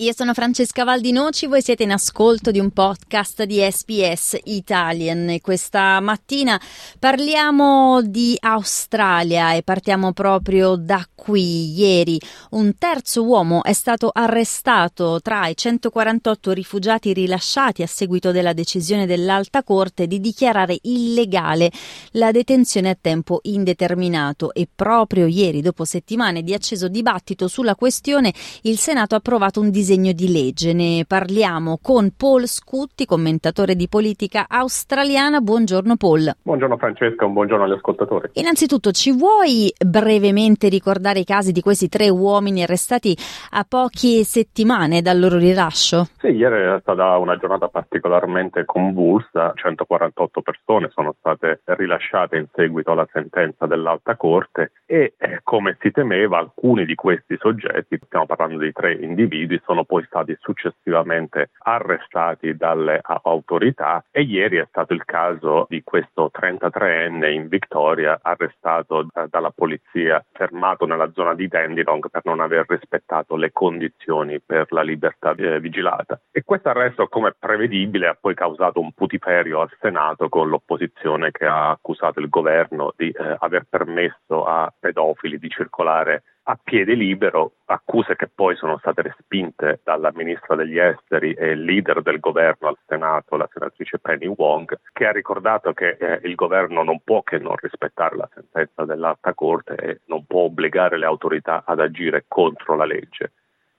Io 0.00 0.14
sono 0.14 0.32
Francesca 0.32 0.82
Valdinoci, 0.82 1.46
voi 1.46 1.60
siete 1.60 1.82
in 1.82 1.92
ascolto 1.92 2.50
di 2.50 2.58
un 2.58 2.70
podcast 2.70 3.42
di 3.42 3.60
SBS 3.60 4.38
Italian 4.44 5.36
questa 5.42 6.00
mattina 6.00 6.58
parliamo 6.98 8.00
di 8.00 8.34
Australia 8.40 9.52
e 9.52 9.62
partiamo 9.62 10.14
proprio 10.14 10.76
da 10.76 11.06
qui. 11.14 11.78
Ieri 11.78 12.18
un 12.52 12.78
terzo 12.78 13.24
uomo 13.24 13.62
è 13.62 13.74
stato 13.74 14.08
arrestato 14.10 15.20
tra 15.20 15.48
i 15.48 15.54
148 15.54 16.52
rifugiati 16.52 17.12
rilasciati 17.12 17.82
a 17.82 17.86
seguito 17.86 18.30
della 18.30 18.54
decisione 18.54 19.04
dell'Alta 19.04 19.62
Corte 19.62 20.06
di 20.06 20.18
dichiarare 20.18 20.78
illegale 20.80 21.70
la 22.12 22.30
detenzione 22.30 22.88
a 22.88 22.96
tempo 22.98 23.40
indeterminato 23.42 24.54
e 24.54 24.66
proprio 24.74 25.26
ieri, 25.26 25.60
dopo 25.60 25.84
settimane 25.84 26.42
di 26.42 26.54
acceso 26.54 26.88
dibattito 26.88 27.48
sulla 27.48 27.74
questione, 27.74 28.32
il 28.62 28.78
Senato 28.78 29.14
ha 29.14 29.18
approvato 29.18 29.60
un 29.60 29.68
disegno 29.68 29.88
disegno 29.90 30.12
di 30.12 30.30
legge. 30.30 30.72
Ne 30.72 31.04
parliamo 31.04 31.78
con 31.82 32.12
Paul 32.16 32.46
Scutti, 32.46 33.06
commentatore 33.06 33.74
di 33.74 33.88
politica 33.88 34.46
australiana. 34.48 35.40
Buongiorno 35.40 35.96
Paul. 35.96 36.30
Buongiorno 36.42 36.76
Francesca, 36.76 37.26
un 37.26 37.32
buongiorno 37.32 37.64
agli 37.64 37.72
ascoltatori. 37.72 38.30
Innanzitutto 38.34 38.92
ci 38.92 39.10
vuoi 39.10 39.72
brevemente 39.84 40.68
ricordare 40.68 41.20
i 41.20 41.24
casi 41.24 41.50
di 41.50 41.60
questi 41.60 41.88
tre 41.88 42.08
uomini 42.08 42.62
arrestati 42.62 43.16
a 43.50 43.64
poche 43.68 44.22
settimane 44.22 45.02
dal 45.02 45.18
loro 45.18 45.38
rilascio? 45.38 46.06
Sì, 46.18 46.28
ieri 46.28 46.76
è 46.76 46.80
stata 46.82 47.16
una 47.16 47.36
giornata 47.36 47.66
particolarmente 47.66 48.64
convulsa, 48.64 49.52
148 49.56 50.40
persone 50.40 50.90
sono 50.94 51.16
state 51.18 51.62
rilasciate 51.64 52.36
in 52.36 52.46
seguito 52.54 52.92
alla 52.92 53.08
sentenza 53.12 53.66
dell'Alta 53.66 54.14
Corte 54.14 54.70
e 54.86 55.14
eh, 55.18 55.40
come 55.42 55.76
si 55.80 55.90
temeva 55.90 56.38
alcuni 56.38 56.84
di 56.84 56.94
questi 56.94 57.36
soggetti, 57.40 57.98
stiamo 58.04 58.26
parlando 58.26 58.58
di 58.58 58.70
tre 58.72 58.92
individui, 58.92 59.60
sono 59.64 59.79
poi 59.84 60.04
stati 60.04 60.36
successivamente 60.40 61.50
arrestati 61.58 62.56
dalle 62.56 63.00
autorità 63.02 64.04
e 64.10 64.22
ieri 64.22 64.56
è 64.56 64.66
stato 64.68 64.92
il 64.92 65.04
caso 65.04 65.66
di 65.68 65.82
questo 65.82 66.30
33enne 66.32 67.30
in 67.32 67.48
Victoria 67.48 68.18
arrestato 68.22 69.06
dalla 69.28 69.50
polizia, 69.50 70.24
fermato 70.32 70.86
nella 70.86 71.10
zona 71.12 71.34
di 71.34 71.48
Dandenong 71.48 72.08
per 72.10 72.22
non 72.24 72.40
aver 72.40 72.64
rispettato 72.66 73.36
le 73.36 73.52
condizioni 73.52 74.40
per 74.40 74.66
la 74.70 74.82
libertà 74.82 75.34
eh, 75.34 75.60
vigilata. 75.60 76.20
E 76.30 76.42
questo 76.44 76.68
arresto, 76.68 77.08
come 77.08 77.34
prevedibile, 77.38 78.08
ha 78.08 78.18
poi 78.18 78.34
causato 78.34 78.80
un 78.80 78.92
putiferio 78.92 79.60
al 79.60 79.70
Senato 79.80 80.28
con 80.28 80.48
l'opposizione 80.48 81.30
che 81.30 81.46
ha 81.46 81.70
accusato 81.70 82.20
il 82.20 82.28
governo 82.28 82.92
di 82.96 83.10
eh, 83.10 83.36
aver 83.38 83.66
permesso 83.68 84.44
a 84.44 84.72
pedofili 84.78 85.38
di 85.38 85.48
circolare 85.48 86.22
a 86.50 86.58
piede 86.60 86.94
libero, 86.94 87.52
accuse 87.66 88.16
che 88.16 88.26
poi 88.26 88.56
sono 88.56 88.76
state 88.78 89.02
respinte 89.02 89.80
dalla 89.84 90.10
ministra 90.12 90.56
degli 90.56 90.78
esteri 90.78 91.32
e 91.32 91.54
leader 91.54 92.02
del 92.02 92.18
governo 92.18 92.66
al 92.66 92.78
Senato, 92.88 93.36
la 93.36 93.48
senatrice 93.52 94.00
Penny 94.00 94.26
Wong, 94.26 94.76
che 94.92 95.06
ha 95.06 95.12
ricordato 95.12 95.72
che 95.72 95.96
eh, 96.00 96.20
il 96.24 96.34
governo 96.34 96.82
non 96.82 97.02
può 97.04 97.22
che 97.22 97.38
non 97.38 97.54
rispettare 97.54 98.16
la 98.16 98.28
sentenza 98.34 98.84
dell'Alta 98.84 99.32
Corte 99.32 99.76
e 99.76 100.00
non 100.06 100.24
può 100.26 100.42
obbligare 100.42 100.98
le 100.98 101.06
autorità 101.06 101.62
ad 101.64 101.78
agire 101.78 102.24
contro 102.26 102.74
la 102.74 102.84
legge. 102.84 103.30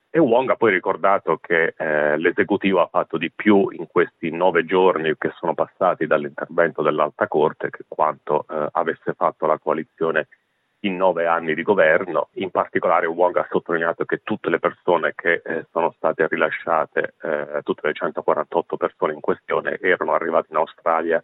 E 0.09 0.19
Wong 0.19 0.50
ha 0.50 0.56
poi 0.56 0.72
ricordato 0.72 1.39
che 1.41 1.73
eh, 1.75 2.17
l'esecutivo 2.17 2.80
ha 2.80 2.88
fatto 2.88 3.17
di 3.17 3.31
più 3.31 3.67
in 3.72 3.88
questi 3.88 4.31
nove 4.31 4.63
giorni 4.63 5.13
che 5.17 5.31
sono 5.35 5.53
passati 5.53 6.08
dall'intervento 6.08 6.81
dell'Alta 6.81 7.28
Corte 7.28 7.69
che 7.69 7.83
quanto 7.85 8.45
eh, 8.50 8.67
avesse 8.72 9.13
fatto 9.13 9.45
la 9.45 9.58
coalizione 9.58 10.28
in 10.81 10.95
nove 10.95 11.27
anni 11.27 11.53
di 11.53 11.63
governo. 11.63 12.29
In 12.33 12.51
particolare 12.51 13.05
Wong 13.05 13.35
ha 13.37 13.47
sottolineato 13.49 14.05
che 14.05 14.21
tutte 14.23 14.49
le 14.49 14.59
persone 14.59 15.13
che 15.15 15.41
eh, 15.43 15.65
sono 15.71 15.93
state 15.97 16.28
rilasciate, 16.28 17.16
eh, 17.22 17.61
tutte 17.63 17.88
le 17.88 17.94
148 17.94 18.78
persone 18.78 19.13
in 19.13 19.19
questione, 19.19 19.78
erano 19.81 20.13
arrivate 20.13 20.47
in 20.51 20.57
Australia 20.57 21.23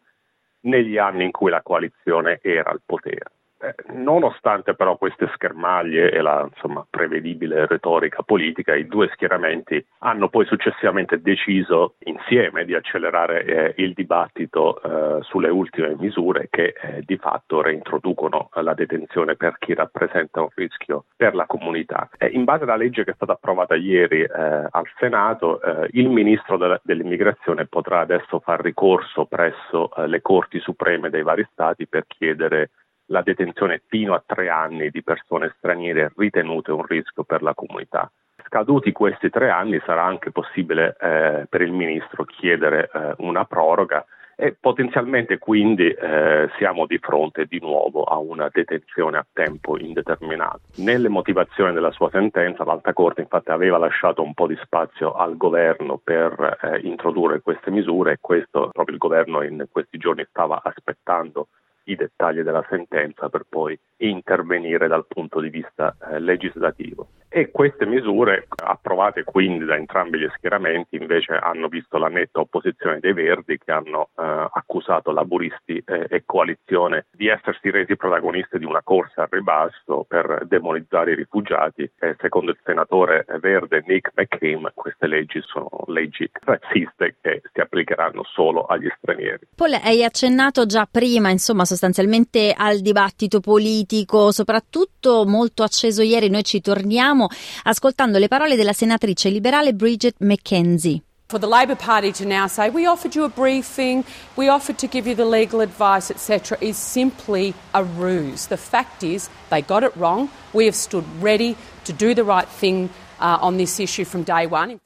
negli 0.62 0.98
anni 0.98 1.26
in 1.26 1.32
cui 1.32 1.50
la 1.50 1.62
coalizione 1.62 2.40
era 2.42 2.70
al 2.70 2.82
potere. 2.86 3.32
Eh, 3.60 3.74
nonostante 3.94 4.76
però 4.76 4.98
queste 4.98 5.28
schermaglie 5.34 6.12
e 6.12 6.22
la 6.22 6.48
insomma, 6.48 6.86
prevedibile 6.88 7.66
retorica 7.66 8.22
politica, 8.22 8.76
i 8.76 8.86
due 8.86 9.10
schieramenti 9.14 9.84
hanno 10.00 10.30
poi 10.30 10.46
successivamente 10.46 11.22
deciso 11.22 11.96
insieme 12.04 12.66
di 12.66 12.76
accelerare 12.76 13.46
eh, 13.46 13.74
il 13.84 13.94
dibattito 13.94 14.80
eh, 14.80 15.24
sulle 15.24 15.50
ultime 15.50 15.96
misure 15.98 16.50
che 16.52 16.76
eh, 16.80 17.02
di 17.04 17.18
fatto 17.18 17.62
reintroducono 17.62 18.50
la 18.54 18.76
detenzione 18.76 19.36
per 19.36 19.58
chi 19.58 19.74
rappresenta 19.74 20.42
un 20.42 20.50
rischio 20.54 21.06
per 21.16 21.34
la 21.34 21.48
comunità. 21.48 22.10
in 22.32 22.44
base 22.44 22.64
alla 22.64 22.76
legge 22.76 23.04
che 23.04 23.12
è 23.12 23.16
stata 23.16 23.32
approvata 23.32 23.74
ieri 23.74 24.22
eh, 24.22 24.28
al 24.70 24.88
Senato, 25.00 25.62
eh, 25.62 25.88
il 25.94 26.10
ministro 26.10 26.58
de- 26.58 26.80
dell'immigrazione 26.84 27.66
potrà 27.66 28.02
adesso 28.02 28.40
far 28.40 28.62
ricorso 28.62 29.26
presso 29.26 29.90
le 30.06 30.22
corti 30.22 30.60
supreme 30.60 31.10
dei 31.10 31.24
vari 31.24 31.48
stati 31.52 31.88
per 31.88 32.06
chiedere 32.08 32.70
la 33.08 33.22
detenzione 33.22 33.82
fino 33.88 34.14
a 34.14 34.24
tre 34.26 34.50
anni 34.50 34.90
di 34.90 35.04
persone 35.04 35.54
straniere 35.58 36.12
ritenute 36.16 36.72
un 36.72 36.86
rischio 36.86 37.24
per 37.24 37.42
la 37.42 37.54
comunità. 37.54 38.12
Scaduti 38.46 38.92
questi 38.92 39.30
tre 39.30 39.50
anni 39.50 39.82
sarà 39.86 40.04
anche 40.04 40.32
possibile 40.32 40.96
eh, 41.00 41.48
per 41.50 41.62
il 41.62 41.72
Ministro 41.72 42.24
chiedere 42.24 42.90
eh, 42.94 43.16
una 43.18 43.46
proroga 43.46 44.06
e 44.40 44.56
potenzialmente 44.58 45.40
quindi 45.40 45.90
eh, 45.90 46.48
siamo 46.60 46.86
di 46.86 47.00
fronte 47.00 47.46
di 47.46 47.60
nuovo 47.60 48.04
a 48.04 48.20
una 48.20 48.50
detenzione 48.54 49.18
a 49.18 49.26
tempo 49.34 49.80
indeterminato. 49.80 50.62
Nelle 50.76 51.10
motivazioni 51.10 51.74
della 51.74 51.92
sua 51.92 52.12
sentenza 52.12 52.64
l'Alta 52.64 52.94
Corte 52.94 53.22
infatti 53.22 53.50
aveva 53.50 53.80
lasciato 53.80 54.22
un 54.22 54.36
po' 54.36 54.46
di 54.46 54.58
spazio 54.62 55.14
al 55.14 55.36
governo 55.38 56.00
per 56.02 56.60
eh, 56.62 56.80
introdurre 56.84 57.42
queste 57.42 57.72
misure 57.72 58.12
e 58.12 58.18
questo 58.22 58.70
proprio 58.72 58.94
il 58.94 59.02
governo 59.02 59.42
in 59.42 59.66
questi 59.72 59.98
giorni 59.98 60.24
stava 60.30 60.62
aspettando 60.64 61.48
i 61.88 61.96
dettagli 61.96 62.42
della 62.42 62.66
sentenza 62.70 63.30
per 63.30 63.46
poi 63.48 63.78
intervenire 63.98 64.88
dal 64.88 65.06
punto 65.08 65.40
di 65.40 65.50
vista 65.50 65.96
eh, 66.00 66.20
legislativo. 66.20 67.08
E 67.30 67.52
queste 67.52 67.86
misure, 67.86 68.48
approvate 68.56 69.24
quindi 69.24 69.66
da 69.66 69.76
entrambi 69.76 70.18
gli 70.18 70.30
schieramenti, 70.36 70.96
invece 70.96 71.34
hanno 71.34 71.68
visto 71.68 71.98
la 71.98 72.08
netta 72.08 72.40
opposizione 72.40 73.00
dei 73.00 73.12
Verdi 73.14 73.58
che 73.58 73.72
hanno 73.72 74.10
eh, 74.18 74.48
accusato 74.52 75.12
laburisti 75.12 75.84
eh, 75.86 76.08
e 76.10 76.24
coalizione 76.26 77.06
di 77.12 77.28
essersi 77.28 77.70
resi 77.70 77.98
protagonisti 77.98 78.58
di 78.58 78.66
una 78.66 78.82
corsa 78.82 79.24
al 79.24 79.28
ribasso 79.30 80.06
per 80.08 80.46
demonizzare 80.48 81.12
i 81.12 81.16
rifugiati. 81.16 81.90
E 82.00 82.16
secondo 82.20 82.52
il 82.52 82.60
senatore 82.64 83.26
verde 83.40 83.84
Nick 83.86 84.12
McCain, 84.16 84.72
queste 84.74 85.08
leggi 85.08 85.42
sono 85.42 85.70
leggi 85.88 86.30
razziste 86.32 87.18
che 87.22 87.42
si 87.52 87.60
applicheranno 87.60 88.24
solo 88.24 88.64
agli 88.66 88.90
stranieri. 88.98 89.48
Paul, 89.54 89.74
hai 89.84 90.04
accennato 90.04 90.66
già 90.66 90.88
prima, 90.90 91.30
insomma, 91.30 91.66
sostanzialmente 91.66 92.54
al 92.56 92.80
dibattito 92.80 93.42
politico, 93.42 94.32
soprattutto 94.32 95.26
molto 95.26 95.64
acceso 95.64 96.02
ieri. 96.02 96.30
Noi 96.30 96.44
ci 96.44 96.62
torniamo 96.62 97.17
ascoltando 97.64 98.20
le 98.20 98.28
parole 98.28 98.56
della 98.56 98.74
senatrice 98.74 99.30
liberale 99.30 99.74
Bridget 99.74 100.16
McKenzie. 100.20 101.02
For 101.30 101.40
the 101.40 101.48
Labor 101.48 101.76
Party 101.76 102.14
to 102.14 102.26
now 102.26 102.48
say, 102.48 102.70
we 102.70 102.86
offered 102.86 103.14
you 103.14 103.26
a 103.26 103.30
briefing, 103.30 104.06
we 104.38 104.48
offered 104.48 104.78
to 104.78 104.88
give 104.88 105.06
you 105.08 105.14
the 105.14 105.26
legal 105.26 105.60
advice, 105.60 106.10
etc., 106.10 106.58
is 106.62 106.78
simply 106.78 107.54
a 107.74 107.84
ruse. 107.84 108.48
The 108.48 108.56
fact 108.56 109.04
is, 109.04 109.30
they 109.50 109.62
got 109.62 109.84
it 109.84 109.94
wrong. 109.98 110.30
We 110.54 110.66
have 110.66 110.76
stood 110.76 111.04
ready 111.22 111.58
to 111.84 111.92
do 111.92 112.14
the 112.14 112.24
right 112.24 112.48
thing 112.48 112.90
uh, 113.20 113.40
on 113.42 113.58
this 113.58 113.78
issue 113.78 114.06
from 114.06 114.24
day 114.24 114.48
one. 114.48 114.80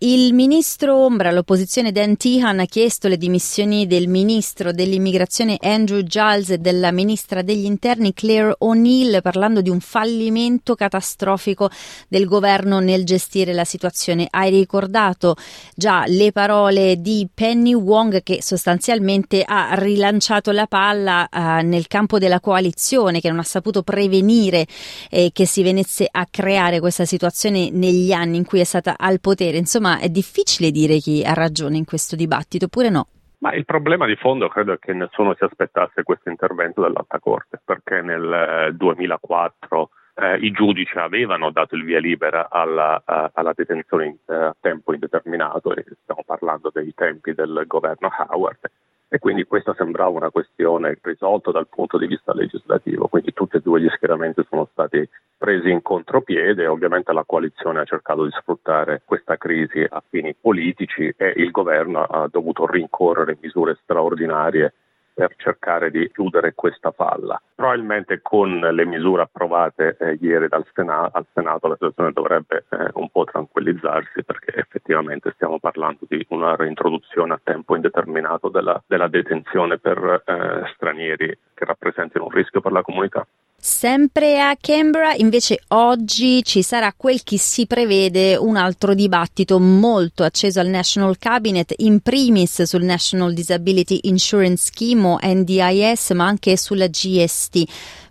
Il 0.00 0.32
ministro 0.32 0.94
ombra, 0.94 1.32
l'opposizione 1.32 1.90
Dan 1.90 2.16
Tehan, 2.16 2.60
ha 2.60 2.66
chiesto 2.66 3.08
le 3.08 3.16
dimissioni 3.16 3.88
del 3.88 4.06
ministro 4.06 4.70
dell'immigrazione 4.70 5.56
Andrew 5.60 6.02
Giles 6.02 6.50
e 6.50 6.58
della 6.58 6.92
ministra 6.92 7.42
degli 7.42 7.64
interni 7.64 8.14
Claire 8.14 8.54
O'Neill, 8.58 9.20
parlando 9.22 9.60
di 9.60 9.70
un 9.70 9.80
fallimento 9.80 10.76
catastrofico 10.76 11.68
del 12.06 12.26
governo 12.26 12.78
nel 12.78 13.04
gestire 13.04 13.52
la 13.52 13.64
situazione. 13.64 14.28
Hai 14.30 14.50
ricordato 14.50 15.34
già 15.74 16.04
le 16.06 16.30
parole 16.30 17.00
di 17.00 17.26
Penny 17.34 17.74
Wong 17.74 18.22
che 18.22 18.38
sostanzialmente 18.40 19.42
ha 19.44 19.70
rilanciato 19.72 20.52
la 20.52 20.68
palla 20.68 21.28
uh, 21.28 21.66
nel 21.66 21.88
campo 21.88 22.20
della 22.20 22.38
coalizione, 22.38 23.18
che 23.18 23.30
non 23.30 23.40
ha 23.40 23.42
saputo 23.42 23.82
prevenire 23.82 24.64
eh, 25.10 25.30
che 25.32 25.44
si 25.44 25.64
venisse 25.64 26.06
a 26.08 26.24
creare 26.30 26.78
questa 26.78 27.04
situazione 27.04 27.70
negli 27.72 28.12
anni 28.12 28.36
in 28.36 28.44
cui 28.44 28.60
è 28.60 28.64
stata 28.64 28.94
al 28.96 29.18
potere. 29.18 29.58
Insomma, 29.58 29.86
insomma 29.88 29.98
è 29.98 30.08
difficile 30.08 30.70
dire 30.70 30.98
chi 30.98 31.24
ha 31.24 31.32
ragione 31.32 31.76
in 31.78 31.84
questo 31.84 32.14
dibattito, 32.14 32.66
oppure 32.66 32.90
no? 32.90 33.06
Ma 33.38 33.54
il 33.54 33.64
problema 33.64 34.04
di 34.06 34.16
fondo 34.16 34.48
credo 34.48 34.72
è 34.72 34.78
che 34.78 34.92
nessuno 34.92 35.34
si 35.34 35.44
aspettasse 35.44 36.02
questo 36.02 36.28
intervento 36.28 36.82
dell'Alta 36.82 37.20
Corte, 37.20 37.60
perché 37.64 38.02
nel 38.02 38.74
2004 38.74 39.90
eh, 40.14 40.32
eh, 40.32 40.36
i 40.38 40.50
giudici 40.50 40.98
avevano 40.98 41.50
dato 41.50 41.76
il 41.76 41.84
via 41.84 42.00
libera 42.00 42.48
alla, 42.50 43.00
uh, 43.06 43.30
alla 43.32 43.52
detenzione 43.54 44.06
in, 44.06 44.16
uh, 44.24 44.32
a 44.32 44.56
tempo 44.60 44.92
indeterminato, 44.92 45.72
e 45.74 45.84
stiamo 46.02 46.24
parlando 46.26 46.70
dei 46.74 46.92
tempi 46.94 47.32
del 47.32 47.62
governo 47.68 48.10
Howard, 48.28 48.70
e 49.08 49.18
quindi 49.20 49.44
questa 49.44 49.72
sembrava 49.74 50.10
una 50.10 50.30
questione 50.30 50.98
risolta 51.00 51.52
dal 51.52 51.68
punto 51.68 51.96
di 51.96 52.08
vista 52.08 52.34
legislativo, 52.34 53.06
quindi 53.06 53.32
tutti 53.32 53.56
e 53.56 53.60
due 53.60 53.80
gli 53.80 53.88
schieramenti 53.88 54.44
sono 54.48 54.68
stati 54.72 55.08
presi 55.48 55.70
in 55.70 55.80
contropiede 55.80 56.66
ovviamente 56.66 57.10
la 57.14 57.24
coalizione 57.24 57.80
ha 57.80 57.84
cercato 57.84 58.22
di 58.22 58.30
sfruttare 58.32 59.00
questa 59.06 59.38
crisi 59.38 59.82
a 59.88 60.02
fini 60.06 60.34
politici 60.38 61.10
e 61.16 61.32
il 61.36 61.50
governo 61.50 62.02
ha 62.02 62.28
dovuto 62.30 62.66
rincorrere 62.66 63.38
misure 63.40 63.78
straordinarie 63.82 64.74
per 65.14 65.34
cercare 65.38 65.90
di 65.90 66.10
chiudere 66.12 66.52
questa 66.54 66.90
falla. 66.90 67.40
Probabilmente 67.54 68.20
con 68.20 68.58
le 68.58 68.84
misure 68.84 69.22
approvate 69.22 69.96
eh, 69.98 70.18
ieri 70.20 70.48
Senato, 70.74 71.16
al 71.16 71.26
Senato 71.32 71.66
la 71.66 71.74
situazione 71.74 72.12
dovrebbe 72.12 72.66
eh, 72.68 72.90
un 72.92 73.08
po' 73.08 73.24
tranquillizzarsi 73.24 74.22
perché 74.24 74.54
effettivamente 74.54 75.32
stiamo 75.32 75.58
parlando 75.58 76.00
di 76.06 76.26
una 76.28 76.56
reintroduzione 76.56 77.32
a 77.32 77.40
tempo 77.42 77.74
indeterminato 77.74 78.50
della, 78.50 78.80
della 78.86 79.08
detenzione 79.08 79.78
per 79.78 80.22
eh, 80.26 80.70
stranieri 80.74 81.38
che 81.54 81.64
rappresentino 81.64 82.24
un 82.24 82.30
rischio 82.30 82.60
per 82.60 82.72
la 82.72 82.82
comunità. 82.82 83.26
Sempre 83.60 84.40
a 84.40 84.56
Canberra 84.58 85.14
invece 85.14 85.62
oggi 85.68 86.44
ci 86.44 86.62
sarà 86.62 86.94
quel 86.96 87.24
che 87.24 87.38
si 87.38 87.66
prevede 87.66 88.36
un 88.36 88.54
altro 88.56 88.94
dibattito 88.94 89.58
molto 89.58 90.22
acceso 90.22 90.60
al 90.60 90.68
National 90.68 91.18
Cabinet, 91.18 91.74
in 91.78 91.98
primis 91.98 92.62
sul 92.62 92.84
National 92.84 93.34
Disability 93.34 93.98
Insurance 94.02 94.66
Scheme 94.66 95.06
o 95.08 95.18
NDIS 95.20 96.10
ma 96.10 96.26
anche 96.26 96.56
sulla 96.56 96.86
GST. 96.86 97.64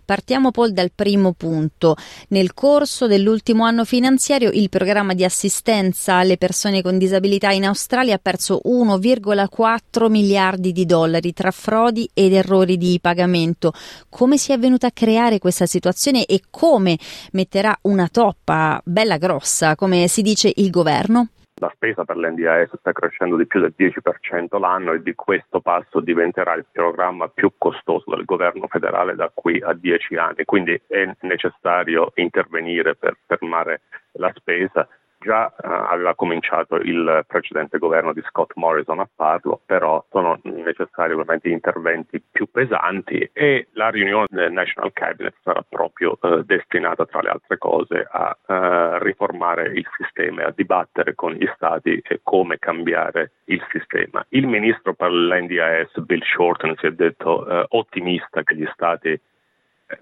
Partiamo 0.08 0.52
poi 0.52 0.72
dal 0.72 0.90
primo 0.94 1.34
punto. 1.34 1.94
Nel 2.28 2.54
corso 2.54 3.06
dell'ultimo 3.06 3.64
anno 3.64 3.84
finanziario 3.84 4.48
il 4.50 4.70
programma 4.70 5.12
di 5.12 5.22
assistenza 5.22 6.14
alle 6.14 6.38
persone 6.38 6.80
con 6.80 6.96
disabilità 6.96 7.50
in 7.50 7.66
Australia 7.66 8.14
ha 8.14 8.18
perso 8.18 8.62
1,4 8.64 10.08
miliardi 10.08 10.72
di 10.72 10.86
dollari 10.86 11.34
tra 11.34 11.50
frodi 11.50 12.08
ed 12.14 12.32
errori 12.32 12.78
di 12.78 12.98
pagamento. 13.02 13.74
Come 14.08 14.38
si 14.38 14.52
è 14.52 14.58
venuta 14.58 14.86
a 14.86 14.92
creare 14.92 15.38
questa 15.38 15.66
situazione 15.66 16.24
e 16.24 16.40
come 16.48 16.98
metterà 17.32 17.78
una 17.82 18.08
toppa 18.10 18.80
bella 18.86 19.18
grossa, 19.18 19.76
come 19.76 20.08
si 20.08 20.22
dice 20.22 20.50
il 20.56 20.70
governo? 20.70 21.28
La 21.60 21.70
spesa 21.74 22.04
per 22.04 22.16
l'NDAS 22.16 22.76
sta 22.78 22.92
crescendo 22.92 23.36
di 23.36 23.46
più 23.46 23.60
del 23.60 23.74
10% 23.76 24.60
l'anno 24.60 24.92
e 24.92 25.02
di 25.02 25.14
questo 25.14 25.60
passo 25.60 25.98
diventerà 25.98 26.54
il 26.54 26.64
programma 26.70 27.28
più 27.28 27.52
costoso 27.58 28.14
del 28.14 28.24
governo 28.24 28.68
federale 28.68 29.16
da 29.16 29.30
qui 29.34 29.60
a 29.60 29.72
10 29.72 30.14
anni. 30.14 30.44
Quindi 30.44 30.80
è 30.86 31.10
necessario 31.22 32.12
intervenire 32.14 32.94
per 32.94 33.16
fermare 33.26 33.80
la 34.12 34.32
spesa 34.36 34.88
Già 35.20 35.48
eh, 35.48 35.66
aveva 35.66 36.14
cominciato 36.14 36.76
il 36.76 37.24
precedente 37.26 37.78
governo 37.78 38.12
di 38.12 38.22
Scott 38.28 38.52
Morrison 38.54 39.00
a 39.00 39.08
farlo, 39.14 39.60
però 39.66 40.04
sono 40.10 40.38
necessari 40.44 41.12
ovviamente 41.12 41.48
interventi 41.48 42.22
più 42.30 42.48
pesanti 42.50 43.28
e 43.32 43.68
la 43.72 43.90
riunione 43.90 44.26
del 44.30 44.52
National 44.52 44.92
Cabinet 44.92 45.34
sarà 45.42 45.64
proprio 45.68 46.16
eh, 46.22 46.44
destinata, 46.44 47.04
tra 47.06 47.20
le 47.20 47.30
altre 47.30 47.58
cose, 47.58 48.06
a 48.08 48.36
eh, 48.46 48.98
riformare 49.00 49.72
il 49.74 49.86
sistema 49.96 50.42
e 50.42 50.44
a 50.44 50.52
dibattere 50.54 51.14
con 51.14 51.32
gli 51.32 51.48
Stati 51.54 52.00
come 52.22 52.58
cambiare 52.58 53.32
il 53.46 53.64
sistema. 53.72 54.24
Il 54.30 54.46
ministro 54.46 54.94
per 54.94 55.10
l'NDIS, 55.10 55.98
Bill 56.00 56.22
Shorten, 56.22 56.76
si 56.78 56.86
è 56.86 56.92
detto 56.92 57.46
eh, 57.46 57.64
ottimista 57.70 58.42
che 58.44 58.54
gli 58.54 58.68
Stati 58.72 59.20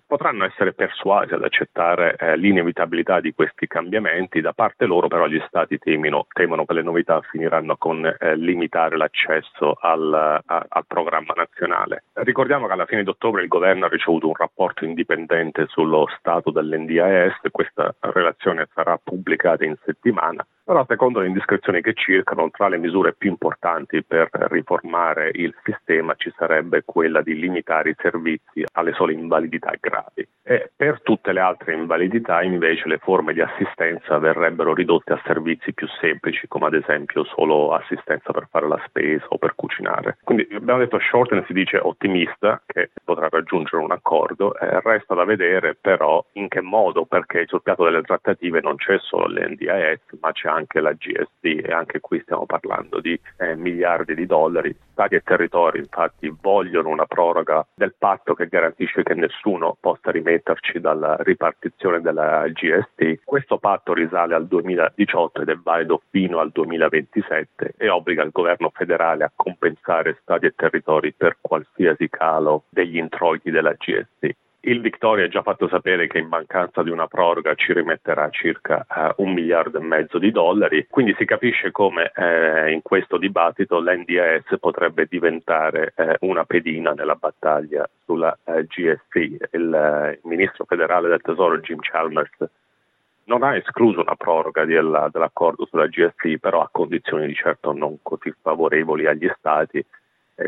potranno 0.06 0.44
essere 0.44 0.73
persuasi 0.73 1.35
ad 1.35 1.43
accettare 1.43 2.17
eh, 2.17 2.37
l'inevitabilità 2.37 3.21
di 3.21 3.33
questi 3.35 3.67
cambiamenti, 3.67 4.41
da 4.41 4.53
parte 4.53 4.87
loro 4.87 5.09
però 5.09 5.27
gli 5.27 5.43
stati 5.47 5.79
temino, 5.79 6.27
temono 6.33 6.65
che 6.65 6.75
le 6.75 6.83
novità 6.83 7.21
finiranno 7.23 7.77
con 7.77 8.05
eh, 8.05 8.37
limitare 8.37 8.97
l'accesso 8.97 9.77
al, 9.81 10.12
a, 10.12 10.67
al, 10.69 10.85
programma 10.87 11.35
nazionale. 11.37 12.05
Ricordiamo 12.15 12.67
che 12.67 12.73
alla 12.73 12.87
fine 12.87 13.03
di 13.03 13.09
ottobre 13.09 13.43
il 13.43 13.49
governo 13.49 13.87
ha 13.87 13.88
ricevuto 13.88 14.29
un 14.29 14.35
rapporto 14.35 14.85
indipendente 14.85 15.67
sullo 15.69 16.09
stato 16.19 16.50
dell'NDAS, 16.50 17.35
questa 17.50 17.94
relazione 18.00 18.69
sarà 18.75 18.99
pubblicata 19.03 19.65
in 19.65 19.77
settimana 19.85 20.44
però 20.67 20.85
secondo 20.89 21.21
le 21.21 21.29
indiscrezioni 21.29 21.81
che 21.81 21.95
circolano, 21.95 22.51
tra 22.51 22.67
le 22.67 22.79
misure 22.79 23.15
più 23.15 23.31
importanti 23.31 24.03
per 24.03 24.29
riformare 24.51 25.31
il 25.33 25.55
sistema 25.63 26.15
ci 26.17 26.33
sarebbe 26.37 26.83
quella 26.85 27.23
di 27.23 27.39
limitare 27.39 27.91
i 27.91 27.97
servizi 27.97 28.65
alle 28.73 28.93
sole 28.95 29.13
invalidità 29.13 29.71
gravi. 29.79 30.27
E 30.43 30.73
per 30.75 31.03
tutte 31.03 31.33
le 31.33 31.39
altre 31.39 31.75
invalidità 31.75 32.43
invece 32.43 32.89
le 32.89 32.99
forme 32.99 33.33
di 33.33 33.41
assistenza 33.41 34.19
verrebbero 34.19 34.75
ridotte 34.75 35.13
a 35.13 35.23
servizi 35.25 35.73
più 35.73 35.87
semplici, 36.01 36.49
come 36.49 36.67
ad 36.67 36.75
esempio 36.75 37.23
solo 37.23 37.73
assistenza 37.73 38.33
per 38.33 38.49
fare 38.51 38.67
la 38.67 38.83
spesa 38.87 39.27
o 39.29 39.39
per 39.39 39.55
cucinare. 39.55 40.19
Quindi 40.25 40.49
abbiamo 40.51 40.81
detto 40.81 40.99
Shorten 40.99 41.45
si 41.47 41.53
dice 41.53 41.79
ottimista 41.79 42.61
che 42.67 42.91
potrà 43.06 43.29
raggiungere 43.31 43.82
un 43.82 43.93
accordo, 43.93 44.58
eh, 44.58 44.81
resta 44.81 45.14
da 45.14 45.25
vedere 45.25 45.76
però 45.81 46.23
in 46.32 46.49
che 46.49 46.61
modo, 46.61 47.06
perché 47.06 47.47
sul 47.47 47.62
piatto 47.62 47.85
delle 47.85 48.03
trattative 48.03 48.61
non 48.61 48.75
c'è 48.75 48.99
solo 48.99 49.29
l'NDIS, 49.29 50.19
ma 50.20 50.32
c'è 50.32 50.49
anche 50.49 50.81
la 50.81 50.93
GST 50.93 51.64
e 51.64 51.73
anche 51.73 52.00
qui 52.00 52.20
stiamo 52.23 52.47
parlando 52.47 53.00
di 53.00 53.19
eh, 53.38 53.55
miliardi 53.55 54.14
di 54.17 54.26
dollari. 54.26 54.76
Stati 54.91 55.14
e 55.14 55.20
territori 55.20 55.79
infatti 55.79 56.35
vogliono 56.41 56.88
una 56.88 57.06
proroga 57.06 57.64
del 57.75 57.94
patto 57.97 58.35
che 58.35 58.49
garantisce 58.49 59.05
che 59.05 59.14
nessuno 59.14 59.76
possa 59.79 60.11
rimetterci 60.11 60.81
dalla 60.81 61.17
ripartizione 61.20 62.00
della 62.00 62.49
GST. 62.49 63.20
Questo 63.25 63.59
patto 63.59 63.93
risale 63.93 64.35
al 64.35 64.49
2018 64.49 65.43
ed 65.43 65.49
è 65.50 65.56
valido 65.56 66.02
fino 66.11 66.41
al 66.41 66.50
2027 66.50 67.75
e 67.76 67.88
obbliga 67.88 68.25
il 68.25 68.31
governo 68.32 68.73
federale 68.75 69.25
a 69.25 69.32
compensare 69.35 70.19
Stati 70.23 70.47
e 70.47 70.55
territori 70.56 71.12
per 71.12 71.37
qualsiasi 71.41 72.09
calo 72.09 72.64
degli 72.69 72.96
introiti 72.99 73.51
della 73.51 73.73
GST. 73.73 74.35
Il 74.67 74.81
Victoria 74.81 75.27
ha 75.27 75.29
già 75.29 75.43
fatto 75.43 75.69
sapere 75.69 76.09
che 76.09 76.19
in 76.19 76.27
mancanza 76.27 76.83
di 76.83 76.91
una 76.91 77.07
proroga 77.07 77.55
ci 77.55 77.73
rimetterà 77.73 78.29
circa 78.31 78.85
uh, 78.89 79.23
un 79.23 79.33
miliardo 79.33 79.79
e 79.79 79.83
mezzo 79.83 80.19
di 80.19 80.33
dollari, 80.33 80.89
quindi 80.91 81.15
si 81.17 81.25
capisce 81.25 81.71
come 81.71 82.11
eh, 82.13 82.73
in 82.73 82.83
questo 82.83 83.17
dibattito 83.17 83.79
l'NDS 83.79 84.59
potrebbe 84.59 85.07
diventare 85.09 85.93
eh, 85.95 86.17
una 86.23 86.45
pedina 86.45 86.95
nella 86.95 87.15
battaglia 87.15 87.89
sulla 88.05 88.37
eh, 88.43 88.65
GST. 88.65 89.15
Il, 89.15 89.41
il, 89.53 90.19
ministro 90.25 90.65
federale 90.65 91.11
del 91.11 91.21
tesoro 91.21 91.59
Jim 91.59 91.79
Chalmers 91.79 92.37
non 93.27 93.45
ha 93.45 93.55
escluso 93.55 94.01
una 94.01 94.17
proroga 94.17 94.65
della, 94.65 95.09
dell'accordo 95.13 95.67
sulla 95.67 95.87
GST, 95.87 96.39
però 96.39 96.63
a 96.63 96.69
condizioni 96.73 97.29
di 97.29 97.35
certo 97.35 97.73
non 97.73 97.99
così 98.03 98.35
favorevoli 98.43 99.07
agli 99.07 99.31
stati 99.39 99.79
eh, 99.79 99.85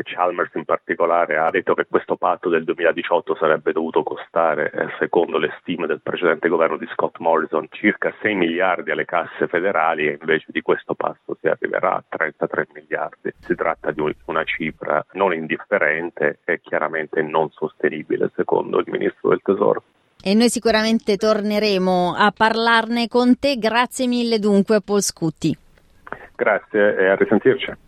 Chalmers 0.03 0.53
in 0.53 0.65
particolare 0.65 1.37
ha 1.37 1.49
detto 1.49 1.73
che 1.73 1.87
questo 1.89 2.15
patto 2.15 2.49
del 2.49 2.63
2018 2.63 3.35
sarebbe 3.35 3.71
dovuto 3.71 4.03
costare, 4.03 4.71
eh, 4.71 4.87
secondo 4.99 5.37
le 5.37 5.55
stime 5.59 5.87
del 5.87 6.01
precedente 6.01 6.47
governo 6.47 6.77
di 6.77 6.87
Scott 6.93 7.17
Morrison, 7.17 7.67
circa 7.71 8.13
6 8.21 8.35
miliardi 8.35 8.91
alle 8.91 9.05
casse 9.05 9.47
federali 9.47 10.07
e 10.07 10.17
invece 10.19 10.47
di 10.49 10.61
questo 10.61 10.93
passo 10.93 11.37
si 11.41 11.47
arriverà 11.47 11.95
a 11.95 12.03
33 12.07 12.67
miliardi. 12.73 13.33
Si 13.39 13.55
tratta 13.55 13.91
di 13.91 14.01
una 14.25 14.43
cifra 14.43 15.03
non 15.13 15.33
indifferente 15.33 16.39
e 16.45 16.61
chiaramente 16.61 17.21
non 17.21 17.49
sostenibile, 17.51 18.31
secondo 18.35 18.79
il 18.79 18.85
ministro 18.87 19.29
del 19.29 19.41
Tesoro. 19.43 19.83
E 20.21 20.33
noi 20.33 20.49
sicuramente 20.49 21.15
torneremo 21.15 22.13
a 22.15 22.31
parlarne 22.35 23.07
con 23.07 23.39
te. 23.39 23.55
Grazie 23.57 24.05
mille 24.05 24.37
dunque 24.37 24.81
Paul 24.81 25.01
Scutti. 25.01 25.57
Grazie 26.35 26.97
e 26.97 27.07
a 27.07 27.15
risentirci. 27.15 27.87